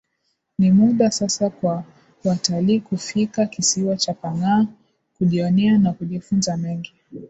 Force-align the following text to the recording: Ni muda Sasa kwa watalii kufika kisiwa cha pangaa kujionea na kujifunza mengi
Ni 0.59 0.71
muda 0.71 1.11
Sasa 1.11 1.49
kwa 1.49 1.83
watalii 2.23 2.79
kufika 2.79 3.45
kisiwa 3.45 3.97
cha 3.97 4.13
pangaa 4.13 4.67
kujionea 5.19 5.77
na 5.77 5.93
kujifunza 5.93 6.57
mengi 6.57 6.93